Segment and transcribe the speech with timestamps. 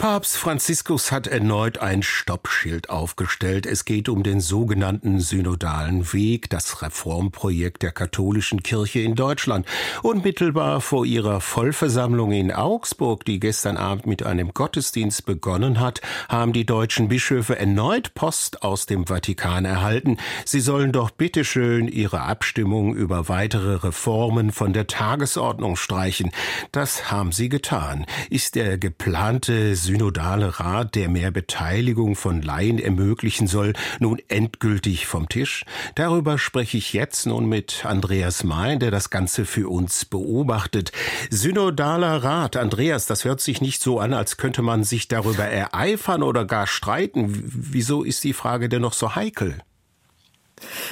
[0.00, 3.66] Papst Franziskus hat erneut ein Stoppschild aufgestellt.
[3.66, 9.66] Es geht um den sogenannten synodalen Weg, das Reformprojekt der katholischen Kirche in Deutschland.
[10.02, 16.54] Unmittelbar vor ihrer Vollversammlung in Augsburg, die gestern Abend mit einem Gottesdienst begonnen hat, haben
[16.54, 20.16] die deutschen Bischöfe erneut Post aus dem Vatikan erhalten.
[20.46, 26.30] Sie sollen doch bitteschön ihre Abstimmung über weitere Reformen von der Tagesordnung streichen.
[26.72, 28.06] Das haben sie getan.
[28.30, 35.28] Ist der geplante synodale Rat, der mehr Beteiligung von Laien ermöglichen soll, nun endgültig vom
[35.28, 35.64] Tisch?
[35.96, 40.92] Darüber spreche ich jetzt nun mit Andreas Mein, der das Ganze für uns beobachtet.
[41.30, 46.22] Synodaler Rat, Andreas, das hört sich nicht so an, als könnte man sich darüber ereifern
[46.22, 47.42] oder gar streiten.
[47.44, 49.58] Wieso ist die Frage denn noch so heikel?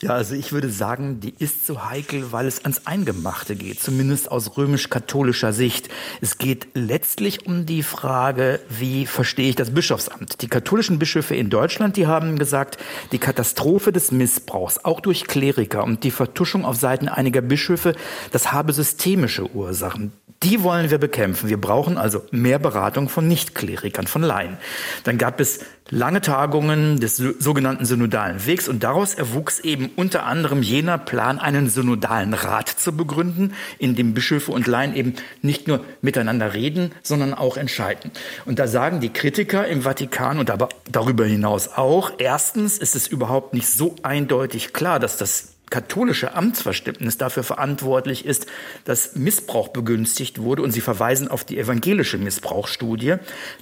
[0.00, 4.30] Ja, also ich würde sagen, die ist so heikel, weil es ans Eingemachte geht, zumindest
[4.30, 5.88] aus römisch-katholischer Sicht.
[6.20, 10.42] Es geht letztlich um die Frage, wie verstehe ich das Bischofsamt?
[10.42, 12.78] Die katholischen Bischöfe in Deutschland, die haben gesagt,
[13.12, 17.94] die Katastrophe des Missbrauchs, auch durch Kleriker und die Vertuschung auf Seiten einiger Bischöfe,
[18.32, 20.12] das habe systemische Ursachen.
[20.42, 21.50] Die wollen wir bekämpfen.
[21.50, 24.56] Wir brauchen also mehr Beratung von Nichtklerikern, von Laien.
[25.04, 30.62] Dann gab es lange Tagungen des sogenannten synodalen Wegs und daraus erwuchs eben unter anderem
[30.62, 35.84] jener Plan, einen synodalen Rat zu begründen, in dem Bischöfe und Laien eben nicht nur
[36.00, 38.10] miteinander reden, sondern auch entscheiden.
[38.46, 43.06] Und da sagen die Kritiker im Vatikan und aber darüber hinaus auch, erstens ist es
[43.06, 48.46] überhaupt nicht so eindeutig klar, dass das katholische Amtsverständnis dafür verantwortlich ist,
[48.84, 53.14] dass Missbrauch begünstigt wurde und sie verweisen auf die evangelische Missbrauchsstudie.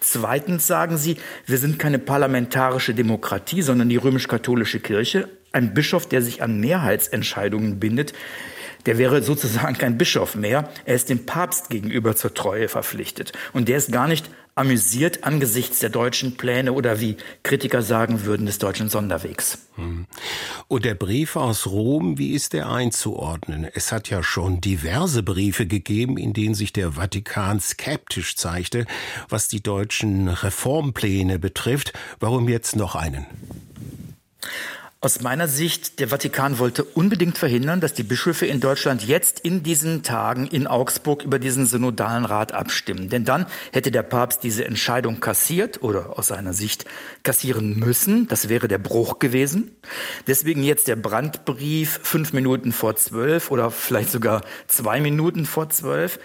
[0.00, 5.28] Zweitens sagen sie, wir sind keine parlamentarische Demokratie, sondern die römisch-katholische Kirche.
[5.52, 8.12] Ein Bischof, der sich an Mehrheitsentscheidungen bindet,
[8.86, 10.68] der wäre sozusagen kein Bischof mehr.
[10.84, 13.32] Er ist dem Papst gegenüber zur Treue verpflichtet.
[13.52, 18.46] Und der ist gar nicht amüsiert angesichts der deutschen Pläne oder wie Kritiker sagen würden,
[18.46, 19.58] des deutschen Sonderwegs.
[19.74, 20.06] Hm.
[20.66, 23.68] Und der Brief aus Rom, wie ist der einzuordnen?
[23.74, 28.86] Es hat ja schon diverse Briefe gegeben, in denen sich der Vatikan skeptisch zeigte,
[29.28, 31.92] was die deutschen Reformpläne betrifft.
[32.18, 33.26] Warum jetzt noch einen?
[35.06, 39.62] Aus meiner Sicht, der Vatikan wollte unbedingt verhindern, dass die Bischöfe in Deutschland jetzt in
[39.62, 43.08] diesen Tagen in Augsburg über diesen synodalen Rat abstimmen.
[43.08, 46.86] Denn dann hätte der Papst diese Entscheidung kassiert oder aus seiner Sicht
[47.22, 48.26] kassieren müssen.
[48.26, 49.70] Das wäre der Bruch gewesen.
[50.26, 56.18] Deswegen jetzt der Brandbrief fünf Minuten vor zwölf oder vielleicht sogar zwei Minuten vor zwölf.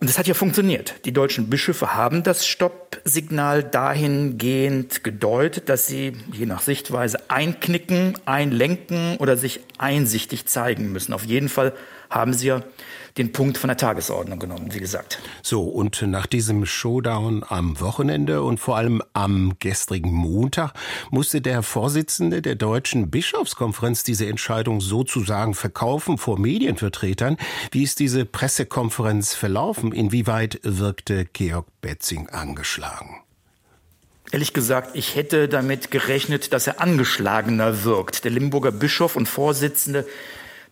[0.00, 0.94] Und es hat ja funktioniert.
[1.04, 9.16] Die deutschen Bischöfe haben das Stoppsignal dahingehend gedeutet, dass sie je nach Sichtweise einknicken, einlenken
[9.18, 11.12] oder sich einsichtig zeigen müssen.
[11.12, 11.72] Auf jeden Fall
[12.10, 12.62] haben sie ja
[13.16, 15.20] den Punkt von der Tagesordnung genommen, wie gesagt.
[15.42, 20.72] So, und nach diesem Showdown am Wochenende und vor allem am gestrigen Montag
[21.10, 27.36] musste der Vorsitzende der Deutschen Bischofskonferenz diese Entscheidung sozusagen verkaufen vor Medienvertretern.
[27.70, 29.92] Wie ist diese Pressekonferenz verlaufen?
[29.92, 33.20] Inwieweit wirkte Georg Betzing angeschlagen?
[34.32, 38.24] Ehrlich gesagt, ich hätte damit gerechnet, dass er angeschlagener wirkt.
[38.24, 40.04] Der Limburger Bischof und Vorsitzende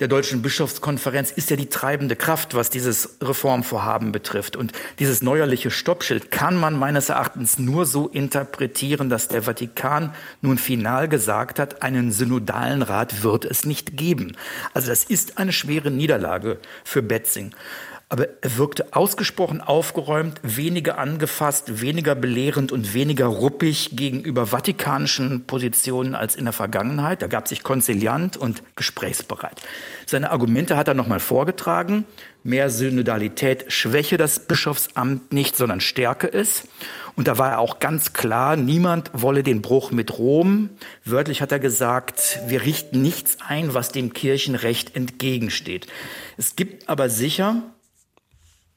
[0.00, 4.56] der Deutschen Bischofskonferenz ist ja die treibende Kraft, was dieses Reformvorhaben betrifft.
[4.56, 10.56] Und dieses neuerliche Stoppschild kann man meines Erachtens nur so interpretieren, dass der Vatikan nun
[10.56, 14.36] final gesagt hat, einen synodalen Rat wird es nicht geben.
[14.72, 17.54] Also das ist eine schwere Niederlage für Betzing
[18.12, 26.16] aber er wirkte ausgesprochen aufgeräumt, weniger angefasst, weniger belehrend und weniger ruppig gegenüber vatikanischen Positionen
[26.16, 27.22] als in der Vergangenheit.
[27.22, 29.62] Er gab sich konziliant und gesprächsbereit.
[30.06, 32.04] Seine Argumente hat er nochmal vorgetragen.
[32.42, 36.64] Mehr Synodalität schwäche das Bischofsamt nicht, sondern stärke es.
[37.14, 40.70] Und da war er auch ganz klar, niemand wolle den Bruch mit Rom.
[41.04, 45.86] Wörtlich hat er gesagt, wir richten nichts ein, was dem Kirchenrecht entgegensteht.
[46.36, 47.62] Es gibt aber sicher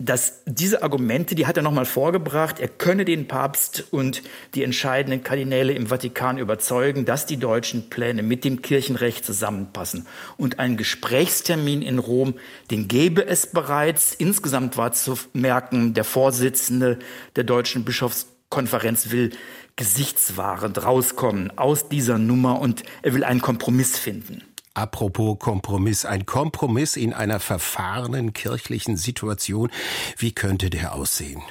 [0.00, 4.22] dass diese Argumente, die hat er nochmal vorgebracht, er könne den Papst und
[4.54, 10.06] die entscheidenden Kardinäle im Vatikan überzeugen, dass die deutschen Pläne mit dem Kirchenrecht zusammenpassen.
[10.38, 12.34] Und ein Gesprächstermin in Rom,
[12.70, 14.14] den gäbe es bereits.
[14.14, 16.98] Insgesamt war zu merken, der Vorsitzende
[17.36, 19.32] der deutschen Bischofskonferenz will
[19.76, 24.42] gesichtswahrend rauskommen aus dieser Nummer und er will einen Kompromiss finden.
[24.74, 29.70] Apropos Kompromiss, ein Kompromiss in einer verfahrenen kirchlichen Situation.
[30.16, 31.42] Wie könnte der aussehen?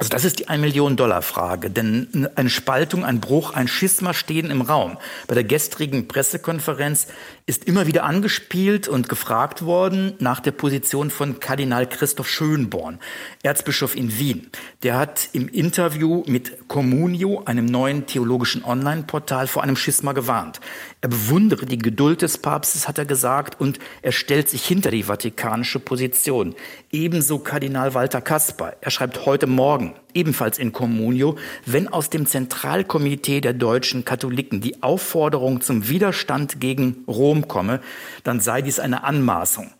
[0.00, 4.12] Also das ist die ein Million Dollar Frage, denn eine Spaltung, ein Bruch, ein Schisma
[4.12, 4.98] stehen im Raum.
[5.28, 7.06] Bei der gestrigen Pressekonferenz
[7.46, 12.98] ist immer wieder angespielt und gefragt worden nach der Position von Kardinal Christoph Schönborn,
[13.42, 14.50] Erzbischof in Wien.
[14.82, 20.60] Der hat im Interview mit Communio, einem neuen theologischen Online-Portal, vor einem Schisma gewarnt.
[21.02, 25.04] Er bewundere die Geduld des Papstes, hat er gesagt, und er stellt sich hinter die
[25.04, 26.54] vatikanische Position.
[26.90, 28.74] Ebenso Kardinal Walter Kasper.
[28.80, 31.36] Er schreibt heute Morgen, ebenfalls in Communio,
[31.66, 37.80] wenn aus dem Zentralkomitee der deutschen Katholiken die Aufforderung zum Widerstand gegen Rom komme,
[38.22, 39.70] dann sei dies eine Anmaßung.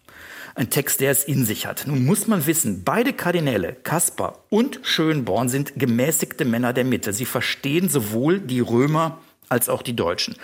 [0.56, 1.84] Ein Text, der es in sich hat.
[1.88, 7.12] Nun muss man wissen, beide Kardinäle, Kaspar und Schönborn, sind gemäßigte Männer der Mitte.
[7.12, 10.36] Sie verstehen sowohl die Römer als auch die Deutschen.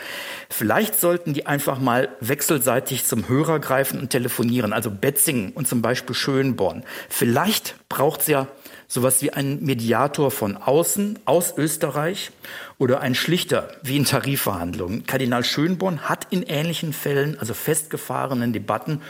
[0.48, 5.82] Vielleicht sollten die einfach mal wechselseitig zum Hörer greifen und telefonieren, also Betzingen und zum
[5.82, 6.84] Beispiel Schönborn.
[7.08, 8.46] Vielleicht braucht es ja
[8.88, 12.32] sowas wie einen Mediator von außen, aus Österreich
[12.78, 15.06] oder ein Schlichter wie in Tarifverhandlungen.
[15.06, 19.00] Kardinal Schönborn hat in ähnlichen Fällen, also festgefahrenen Debatten,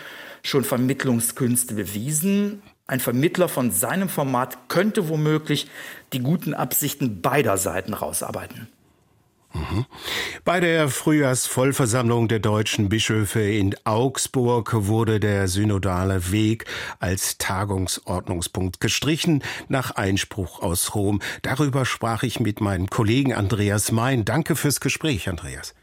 [0.43, 2.63] schon Vermittlungskünste bewiesen.
[2.87, 5.69] Ein Vermittler von seinem Format könnte womöglich
[6.13, 8.69] die guten Absichten beider Seiten rausarbeiten.
[10.45, 16.67] Bei der Frühjahrsvollversammlung der deutschen Bischöfe in Augsburg wurde der synodale Weg
[16.99, 21.21] als Tagungsordnungspunkt gestrichen nach Einspruch aus Rom.
[21.43, 24.25] Darüber sprach ich mit meinem Kollegen Andreas Mein.
[24.25, 25.75] Danke fürs Gespräch, Andreas.